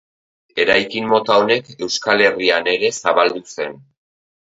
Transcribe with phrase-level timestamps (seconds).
[0.61, 3.77] Eraikin mota honek Euskal Herrian ere zabaldu zen.